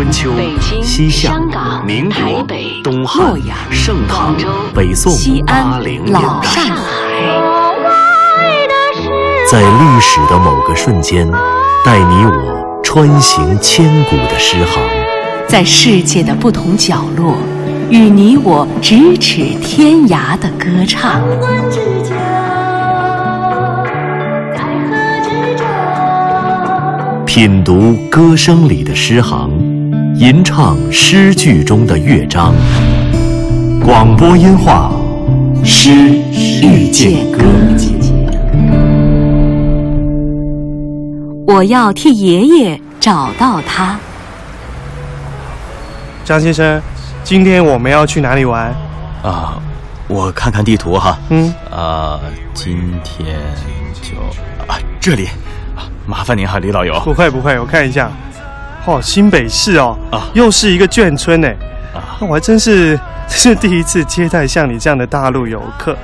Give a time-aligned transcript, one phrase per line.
[0.00, 0.30] 春秋、
[0.82, 1.38] 西夏、
[1.84, 2.42] 民国、
[2.82, 3.38] 东汉、
[3.70, 4.34] 盛唐、
[4.74, 5.12] 北宋、
[5.44, 6.62] 八零年代，
[9.46, 11.30] 在历史的某个瞬间，
[11.84, 14.82] 带你我穿行千古的诗行；
[15.46, 17.36] 在世界的不同角落，
[17.90, 21.20] 与你我咫尺天涯的歌唱。
[27.26, 29.50] 品读歌声里的诗行，
[30.20, 32.54] 吟唱诗句中的乐章。
[33.82, 34.92] 广播音画，
[35.64, 35.90] 诗
[36.30, 37.42] 遇见歌。
[41.46, 43.98] 我要替爷爷找到他。
[46.22, 46.82] 张先生，
[47.24, 48.74] 今天我们要去哪里玩？
[49.22, 49.58] 啊，
[50.06, 51.18] 我看看地图哈。
[51.30, 51.50] 嗯。
[51.70, 52.20] 啊，
[52.52, 53.38] 今天
[54.02, 54.18] 就
[54.70, 55.30] 啊这里。
[56.04, 57.00] 麻烦您哈，李导游。
[57.04, 58.10] 不会不会，我看一下。
[58.86, 61.48] 哦，新北市哦，啊，又是一个眷村呢。
[61.94, 62.98] 啊，那我还真是
[63.28, 65.96] 是第一次接待像你这样的大陆游客。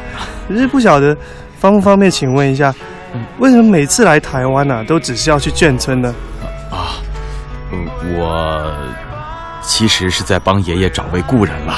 [0.49, 1.17] 只是不晓得
[1.59, 2.73] 方不方便请问一下，
[3.39, 6.15] 为什么每次来台湾呢，都只是要去眷村呢？
[6.71, 6.99] 啊，
[8.15, 8.73] 我
[9.63, 11.75] 其实是在帮爷爷找位故人了。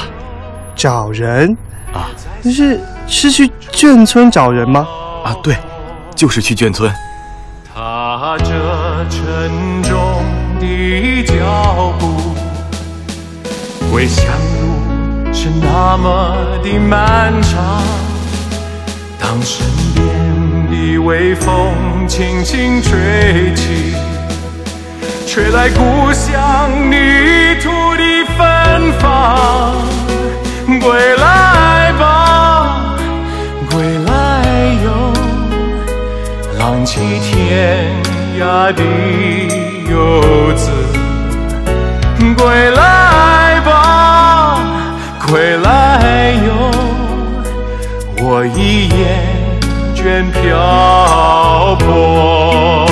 [0.75, 1.57] 找人？
[1.95, 2.11] 啊，
[2.43, 4.87] 你是是去眷村找人吗？
[5.25, 5.57] 啊，对，
[6.15, 6.93] 就是去眷村。
[7.75, 9.68] 踏着沉重的
[11.29, 12.07] 脚步，
[13.93, 14.25] 归乡
[14.63, 17.83] 路是那么的漫长。
[19.21, 20.07] 当身边
[20.71, 21.75] 的微风
[22.09, 23.95] 轻轻吹起，
[25.27, 28.03] 吹来故乡泥土的
[28.39, 29.77] 芬芳。
[30.81, 32.97] 归来吧，
[33.71, 34.11] 归来
[34.83, 35.13] 哟。
[36.59, 37.85] 浪迹天
[38.41, 38.83] 涯的
[50.33, 52.87] 漂泊，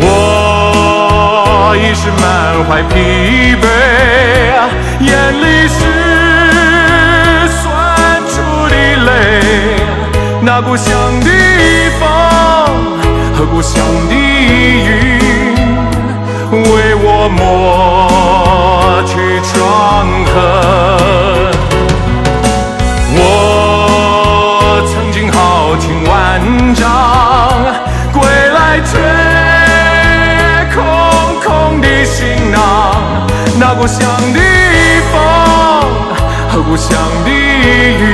[0.00, 2.22] 我已是满
[2.66, 2.94] 怀疲
[3.60, 3.64] 惫，
[5.00, 5.08] 眼
[5.42, 5.78] 里是
[7.48, 7.60] 酸
[8.28, 8.32] 楚
[8.68, 8.74] 的
[9.06, 9.08] 泪，
[10.42, 10.88] 那故乡
[11.20, 11.28] 的
[11.98, 12.02] 风。
[13.34, 15.18] 和故乡的云，
[16.52, 17.38] 为我抹
[19.06, 19.12] 去
[19.50, 19.52] 创
[20.26, 20.34] 痕。
[28.84, 28.98] 却
[30.74, 30.82] 空
[31.42, 32.58] 空的行囊。
[33.58, 34.00] 那故乡
[34.32, 34.40] 的
[35.10, 35.20] 风
[36.48, 38.04] 和故乡的云，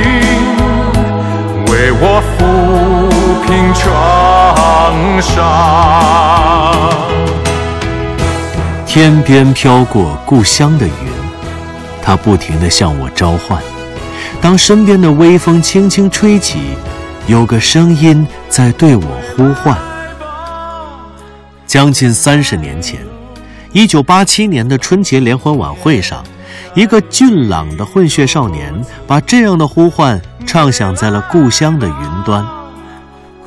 [1.67, 2.39] 为我抚
[3.45, 3.85] 平创。
[5.19, 5.43] 伤，
[8.85, 10.91] 天边飘过故乡的云，
[12.03, 13.59] 它不停地向我召唤。
[14.39, 16.59] 当身边的微风轻轻吹起，
[17.25, 19.75] 有个声音在对我呼唤。
[21.77, 22.99] 将近三十年前，
[23.71, 26.23] 一九八七年的春节联欢晚会上，
[26.73, 28.73] 一个俊朗的混血少年
[29.05, 32.43] 把这样的呼唤唱响在了故乡的云端。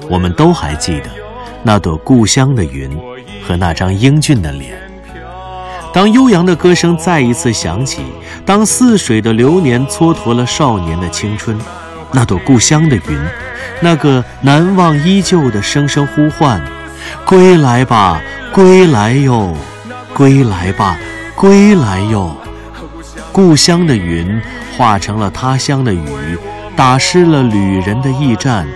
[0.09, 1.11] 我们都还记得。
[1.65, 2.89] 那朵故乡的云
[3.45, 4.81] 和那张英俊的脸。
[5.93, 8.01] 当悠扬的歌声再一次响起，
[8.47, 11.59] 当似水的流年蹉跎了少年的青春，
[12.13, 13.19] 那朵故乡的云，
[13.81, 16.63] 那个难忘依旧的声声呼唤
[17.25, 18.21] ：“归来吧，
[18.53, 19.55] 归来哟，
[20.15, 20.97] 归来吧，
[21.35, 22.37] 归来哟。”
[23.33, 24.41] 故乡的云
[24.77, 26.39] 化成了他乡的雨，
[26.77, 28.67] 打湿了旅人的驿站，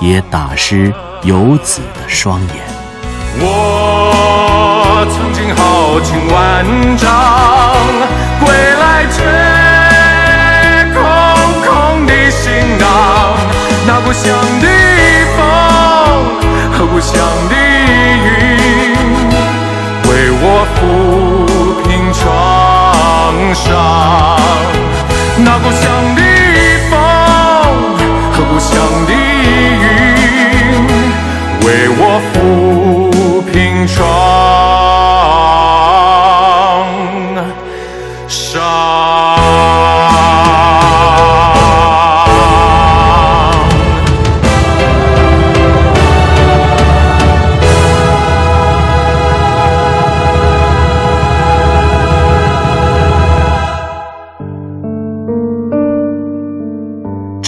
[0.00, 0.92] 也打湿。
[1.24, 2.56] 游子的双眼。
[3.38, 6.66] 我曾经豪情万
[6.98, 7.06] 丈，
[8.40, 8.50] 归
[8.82, 9.22] 来却
[10.92, 10.98] 空
[11.62, 12.84] 空的行囊。
[13.86, 14.66] 那故乡的
[15.36, 15.38] 风
[16.72, 17.14] 和故乡
[17.48, 17.54] 的
[20.76, 20.80] 抚
[21.84, 22.22] 平创
[23.54, 23.68] 伤。
[25.44, 26.20] 那故乡的
[26.90, 26.92] 风
[28.32, 28.70] 和故乡
[29.06, 29.84] 的云
[31.64, 31.66] 为
[31.98, 32.00] 我
[32.32, 32.34] 抚
[33.52, 34.31] 平创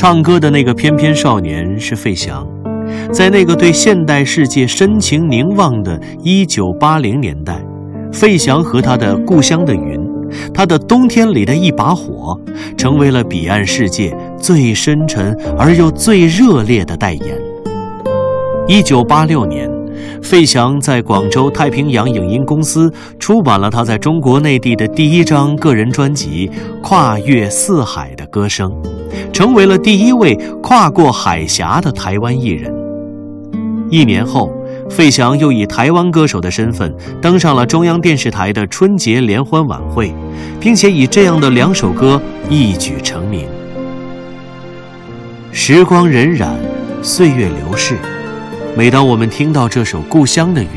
[0.04, 2.46] 唱歌的那个翩翩少年是费翔。
[3.10, 7.58] 在那个对现代世界深情凝望的1980年代，
[8.12, 9.98] 费翔和他的故乡的云，
[10.52, 12.38] 他的冬天里的一把火，
[12.76, 17.40] 成为了彼岸世界最深沉而又最热烈的代言。
[18.68, 19.70] 1986年，
[20.22, 26.48] 费翔在广州太平洋影音公司出版了他在中国内地的第一张个人专辑
[26.82, 28.70] 《跨越四海的歌声》，
[29.32, 32.74] 成为了第一位跨过海峡的台湾艺人。
[33.90, 34.50] 一年后。
[34.90, 40.14] 费翔又以台湾歌手的身份登上了中央电视台的春节联欢晚会，
[40.60, 42.20] 并且以这样的两首歌
[42.50, 43.46] 一举成名。
[45.52, 46.50] 时光荏苒，
[47.02, 47.96] 岁月流逝，
[48.76, 50.68] 每当我们听到这首《故乡的云》，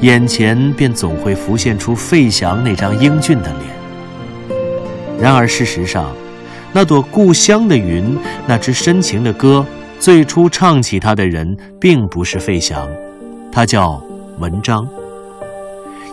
[0.00, 5.20] 眼前便总会浮现出费翔那张英俊的脸。
[5.20, 6.06] 然而事实上，
[6.72, 9.66] 那朵故乡的云，那支深情的歌，
[9.98, 12.86] 最初唱起它的人，并不是费翔。
[13.50, 14.00] 他叫
[14.38, 14.88] 文章，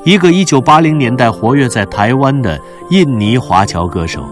[0.03, 2.59] 一个一九八零年代活跃在台湾的
[2.89, 4.27] 印尼华侨歌手，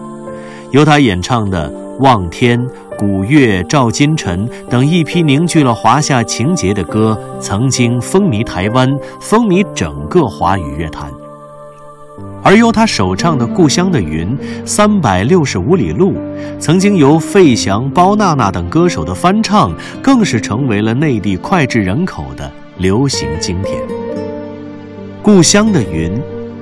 [0.72, 1.70] 由他演唱的
[2.00, 2.60] 《望天》
[3.02, 8.88] 《古月》《照金晨》等一批凝聚了华夏情结的歌，曾经风靡台湾，
[9.20, 11.10] 风靡整个华语乐坛。
[12.44, 14.28] 而由他首唱的《故乡的云》
[14.64, 16.12] 《三百六十五里路》，
[16.60, 22.48] 曾经由费翔、包娜娜等歌手的翻唱，更是成为了内地脍炙人口的。
[22.78, 23.74] 流行经典，
[25.20, 26.12] 《故乡的云》，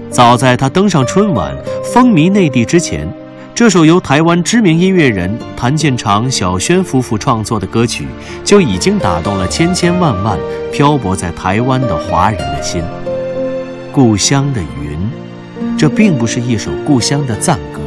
[0.09, 1.55] 早在他登上春晚、
[1.93, 3.07] 风靡内地之前，
[3.55, 8.07] 这首由台湾知名音乐人谭健常、小轩夫妇创作的歌曲，
[8.43, 10.39] 就已经打动了千千万万
[10.73, 12.83] 漂泊在台湾的华人的心。
[13.93, 14.97] 《故乡的云》，
[15.79, 17.81] 这并不是一首故乡的赞歌，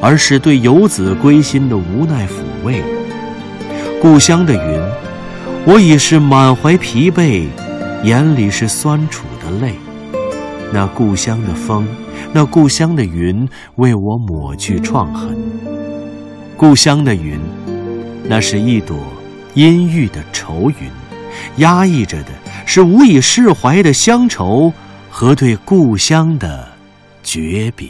[0.00, 2.76] 而是对游子归心的无奈抚慰。
[4.00, 4.60] 《故乡的云》。
[5.64, 7.46] 我已是满怀疲惫，
[8.02, 9.74] 眼里是酸楚的泪。
[10.72, 11.86] 那故乡的风，
[12.32, 15.36] 那故乡的云，为我抹去创痕。
[16.56, 17.38] 故乡的云，
[18.24, 18.96] 那是一朵
[19.54, 20.90] 阴郁的愁云，
[21.56, 22.30] 压抑着的
[22.64, 24.72] 是无以释怀的乡愁
[25.10, 26.68] 和对故乡的
[27.22, 27.86] 诀别。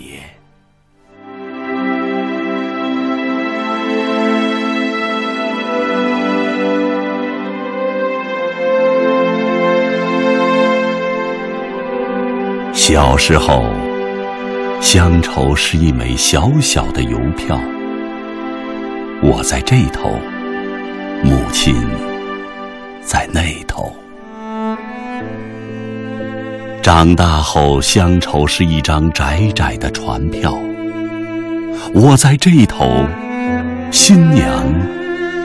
[12.74, 13.64] 小时候，
[14.82, 17.56] 乡愁是一枚小小的邮票，
[19.22, 20.10] 我在这头，
[21.22, 21.76] 母亲
[23.00, 23.94] 在那头。
[26.82, 30.52] 长大后，乡愁是一张窄窄的船票，
[31.94, 33.06] 我在这头，
[33.92, 34.52] 新娘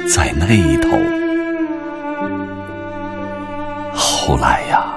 [0.09, 0.89] 在那头。
[3.93, 4.96] 后来呀。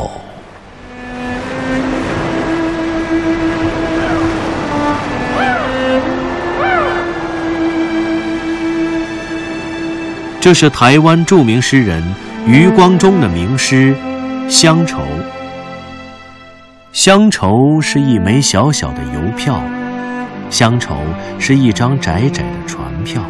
[10.41, 12.03] 这是台湾著名诗人
[12.47, 13.95] 余光中的名诗
[14.49, 14.97] 《乡愁》。
[16.91, 19.61] 乡愁是一枚小小的邮票，
[20.49, 20.97] 乡愁
[21.37, 23.23] 是一张窄窄的船票，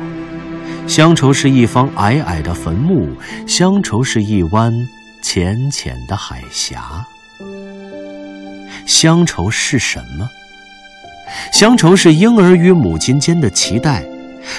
[0.88, 3.10] 乡愁是一方矮矮的坟墓，
[3.46, 4.74] 乡愁是一湾
[5.22, 7.06] 浅浅的海峡。
[8.86, 10.30] 乡愁是什么？
[11.51, 14.01] 乡愁是婴儿与母亲间的期待。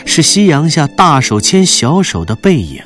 [0.05, 2.83] 是夕阳下大手牵小手的背影，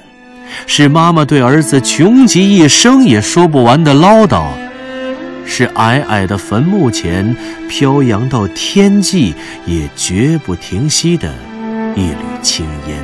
[0.67, 4.47] 是妈妈对儿子穷极一生也说不完的唠叨，
[5.45, 7.37] 是矮矮的坟墓前
[7.69, 9.35] 飘扬到天际
[9.67, 11.33] 也绝不停息的
[11.95, 12.97] 一缕青烟。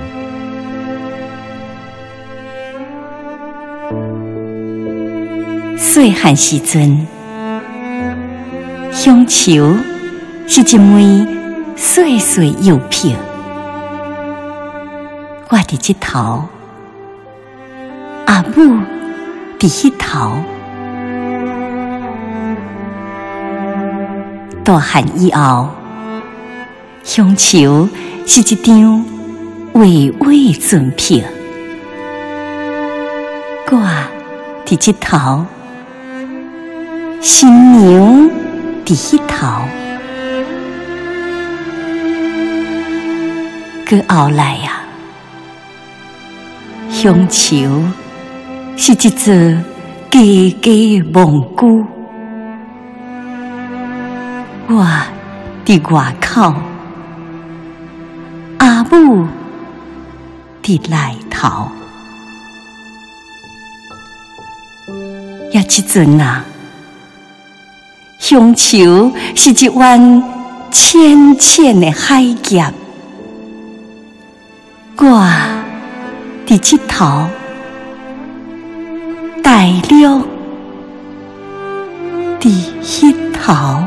[5.77, 7.07] 岁寒时阵，
[8.91, 9.77] 乡愁
[10.47, 11.27] 是一枚
[11.77, 13.13] 岁岁邮票。
[15.53, 16.49] 挂地七桃，
[18.25, 18.81] 阿母
[19.59, 19.69] 地
[19.99, 20.39] 桃。
[24.65, 25.69] 大汉以后，
[27.03, 27.87] 乡愁
[28.27, 29.05] 是一张
[29.75, 31.21] 巍巍的船票。
[33.69, 34.09] 挂
[34.65, 35.47] 地七，
[37.21, 38.31] 新娘
[38.87, 39.69] 地七桃，
[43.85, 44.79] 哥，奥来呀！
[47.03, 47.83] 乡愁
[48.77, 49.35] 是一座
[50.09, 50.21] 家
[50.61, 51.85] 家蒙古，
[54.69, 54.87] 我
[55.65, 56.55] 伫外口，
[58.59, 59.27] 阿母
[60.63, 61.67] 伫内头，
[65.51, 66.45] 也即阵啊，
[68.21, 70.23] 乡愁是一湾
[70.71, 72.73] 浅浅的海峡。
[74.99, 75.62] 我
[76.53, 77.27] 伫即头，
[79.43, 80.21] 大陆
[82.39, 82.51] 伫
[82.83, 83.83] 迄头。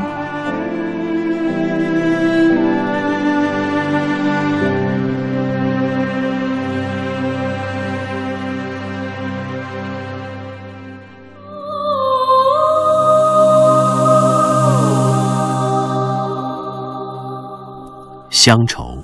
[18.31, 18.95] 乡愁。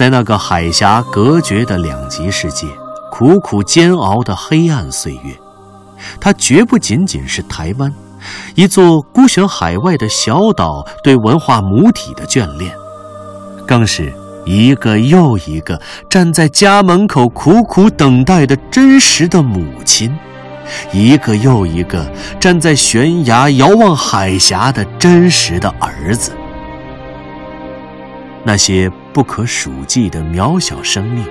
[0.00, 2.66] 在那个海峡隔绝的两极世界，
[3.10, 5.38] 苦苦煎熬的黑暗岁月，
[6.18, 7.92] 它绝不仅仅是台湾，
[8.54, 12.72] 一座孤悬海外的小岛对文化母体的眷恋，
[13.66, 14.10] 更是
[14.46, 15.78] 一个又一个
[16.08, 20.10] 站在家门口苦苦等待的真实的母亲，
[20.94, 26.32] 一个又一个站在悬崖遥望海峡的真实的儿子。
[28.42, 31.24] 那些不可数计的渺小生命，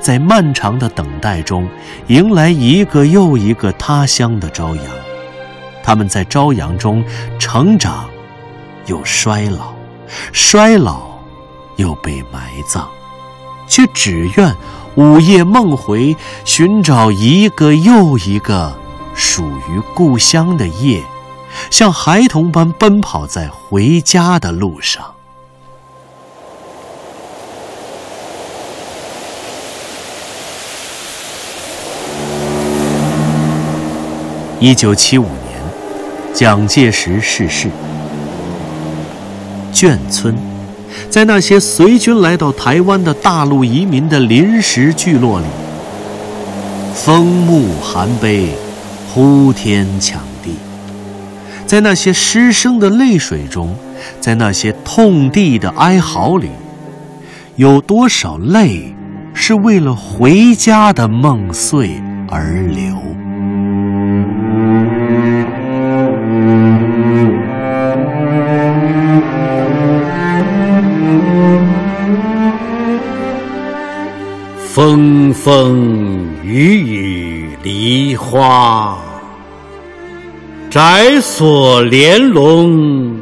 [0.00, 1.68] 在漫长的等待中，
[2.08, 4.84] 迎来一个又一个他乡的朝阳。
[5.82, 7.04] 他们在朝阳中
[7.38, 8.08] 成长，
[8.86, 9.72] 又衰老，
[10.32, 11.02] 衰老
[11.76, 12.86] 又被埋葬，
[13.66, 14.54] 却只愿
[14.96, 18.76] 午夜梦回，寻找一个又一个
[19.14, 21.02] 属于故乡的夜，
[21.70, 25.14] 像孩童般奔跑在回家的路上。
[34.60, 35.58] 一九七五年，
[36.34, 37.70] 蒋介石逝世。
[39.72, 40.36] 眷村，
[41.08, 45.46] 在那些随军来到台湾的大陆移民的临时聚落里，
[46.94, 48.50] 风木寒悲，
[49.08, 50.56] 呼天抢地。
[51.64, 53.74] 在那些师生的泪水中，
[54.20, 56.50] 在那些痛地的哀嚎里，
[57.56, 58.94] 有多少泪
[59.32, 61.98] 是为了回家的梦碎
[62.28, 62.94] 而流？
[74.72, 78.96] 风风雨雨梨花，
[80.70, 83.18] 窄锁帘笼，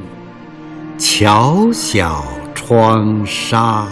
[0.99, 2.23] 巧小
[2.55, 3.87] 窗纱。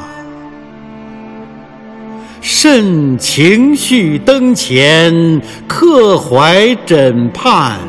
[2.43, 7.81] 慎情绪灯前，客怀枕畔，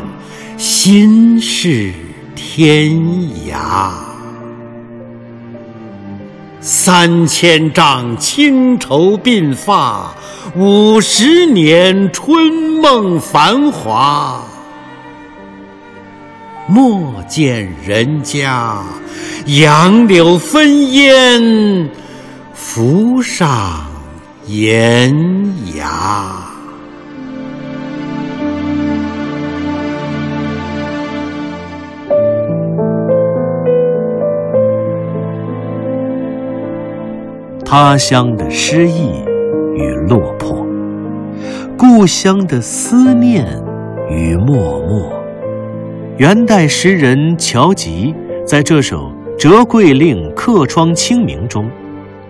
[0.56, 1.92] 心事
[2.38, 2.90] 天
[3.52, 4.07] 涯。
[6.70, 10.14] 三千丈青绸鬓发，
[10.54, 14.44] 五十年春梦繁华。
[16.68, 18.84] 莫见人家
[19.46, 21.90] 杨柳纷烟，
[22.54, 23.86] 浮上
[24.46, 25.16] 岩
[25.78, 26.47] 崖。
[37.70, 39.12] 他乡的失意
[39.76, 40.66] 与落魄，
[41.78, 43.46] 故乡的思念
[44.10, 45.12] 与默默。
[46.16, 51.70] 元代诗人乔吉在这首《折桂令客窗清明》中，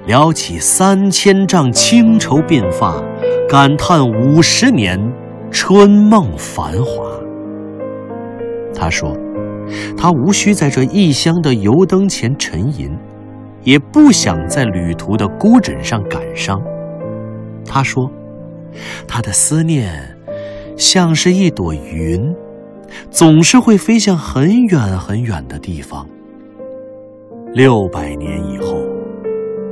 [0.08, 3.00] 撩起三千丈清愁鬓发，
[3.48, 5.00] 感叹五十年
[5.52, 7.06] 春梦繁华。
[8.74, 9.16] 他说
[9.96, 12.98] ：“他无需在这异乡的油灯前沉吟。”
[13.68, 16.64] 也不想在旅途的孤枕上感伤。
[17.66, 18.10] 他说
[19.06, 20.18] ：“他的思念
[20.78, 22.34] 像是一朵云，
[23.12, 26.08] 总是会飞向很远很远的地方。
[27.54, 28.78] 六百年以后，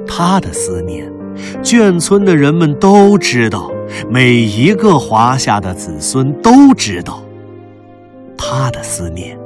[0.06, 1.10] 他的思念，
[1.64, 3.72] 眷村的人们都知道，
[4.10, 7.24] 每一个华夏的子孙都知道。
[8.38, 9.40] 他的思念，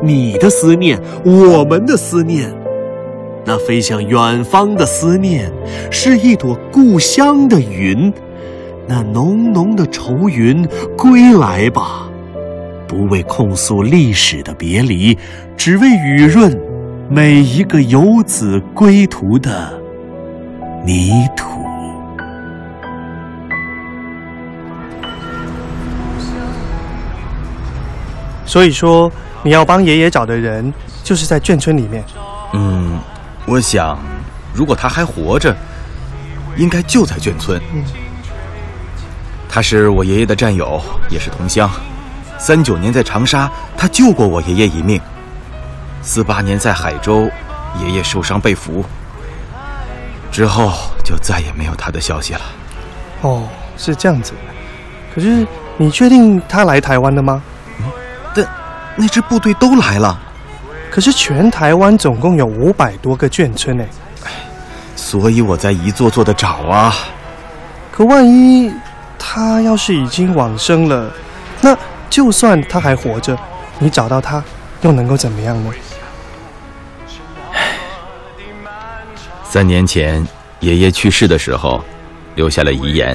[0.00, 2.54] 你的思念，我们的思念。”
[3.48, 5.52] 那飞向远方的思念，
[5.88, 8.12] 是一朵故乡的云，
[8.88, 10.66] 那浓浓的愁云
[10.98, 12.08] 归来吧，
[12.88, 15.16] 不为控诉历史的别离，
[15.56, 16.60] 只为雨润
[17.08, 19.80] 每一个游子归途的
[20.84, 21.46] 泥土。
[28.44, 29.10] 所以说，
[29.44, 30.72] 你要帮爷爷找的人，
[31.04, 32.02] 就是在眷村里面。
[32.54, 32.98] 嗯，
[33.46, 33.96] 我想，
[34.52, 35.56] 如果他还活着，
[36.56, 37.60] 应该就在眷村。
[37.72, 37.84] 嗯，
[39.48, 41.70] 他是我爷爷的战友，也是同乡。
[42.38, 45.00] 三九年在长沙，他救过我爷爷一命。
[46.02, 47.30] 四八年在海州，
[47.80, 48.84] 爷爷受伤被俘，
[50.30, 50.72] 之后
[51.04, 52.40] 就再也没有他的消息了。
[53.22, 53.48] 哦，
[53.78, 54.32] 是这样子。
[55.14, 57.42] 可是，你确定他来台湾了吗？
[58.34, 58.46] 但
[58.96, 60.20] 那支部队都来了。
[60.96, 63.84] 可是全台湾总共有五百多个眷村呢。
[64.94, 66.90] 所以我在一座座的找啊。
[67.92, 68.72] 可万一
[69.18, 71.12] 他要是已经往生了，
[71.60, 71.76] 那
[72.08, 73.38] 就算他还活着，
[73.78, 74.42] 你找到他
[74.80, 75.70] 又能够怎么样呢？
[79.44, 80.26] 三年前
[80.60, 81.84] 爷爷去世的时候，
[82.36, 83.14] 留下了遗言：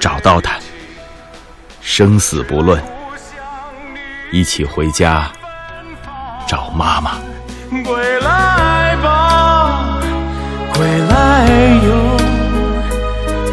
[0.00, 0.56] 找到他，
[1.80, 2.82] 生死不论，
[4.32, 5.30] 一起回家
[6.46, 7.12] 找妈妈。
[7.84, 9.98] 归来吧，
[10.72, 11.44] 归来
[11.84, 11.88] 哟，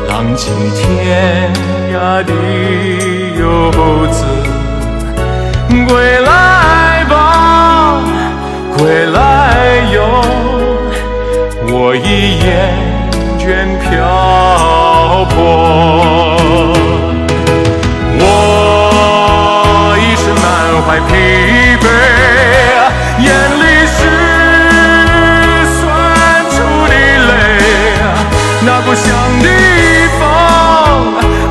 [0.08, 1.52] 浪迹天
[1.92, 2.32] 涯的
[3.40, 3.42] 游
[4.12, 4.24] 子。
[5.88, 8.00] 归来吧，
[8.78, 9.18] 归来
[9.92, 10.22] 哟，
[11.70, 12.48] 我已厌
[13.40, 13.42] 倦
[13.82, 13.90] 漂
[15.32, 15.36] 泊。
[18.16, 18.22] 我
[19.98, 20.44] 已是满
[20.86, 21.12] 怀疲
[21.82, 21.86] 惫，
[28.66, 29.50] 那故乡的
[30.18, 30.24] 风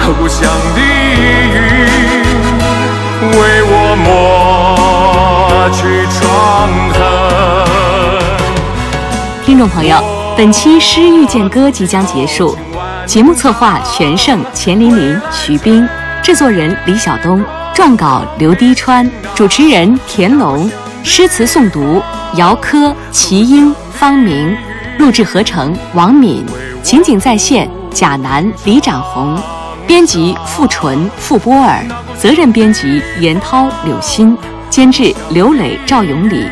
[0.00, 1.84] 和故乡的云，
[3.32, 6.20] 为我抹去创
[6.88, 6.96] 痕。
[9.44, 10.02] 听众朋友，
[10.38, 12.56] 本期《诗遇见歌》即将结束，
[13.04, 15.86] 节目策划全胜、钱琳琳、徐冰，
[16.22, 17.44] 制作人李晓东，
[17.74, 20.70] 撰稿刘滴川，主持人田龙，
[21.04, 22.02] 诗词诵读
[22.36, 24.56] 姚科、齐英、方明，
[24.98, 26.46] 录制合成王敏，
[26.82, 29.38] 情景再现贾楠、李展宏，
[29.86, 31.80] 编辑付纯、付波尔，
[32.18, 34.36] 责任编辑严涛、柳鑫，
[34.68, 36.44] 监制刘磊、赵永礼。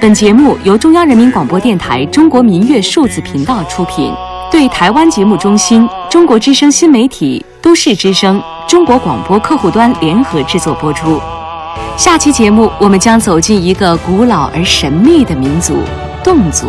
[0.00, 4.12] 本节目由中央人民广播电台中国民乐数字频道出品，
[4.50, 11.18] 对台湾节目中心、中国之声新媒体、都市之声、中国广播客户端联合制作播出。
[11.96, 15.78] 下期节目，我们将走进一个古老而神秘的民族——
[16.22, 16.68] 侗族，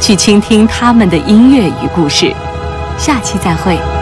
[0.00, 2.34] 去倾听他们的音乐与故事。
[2.98, 3.97] 下期再会。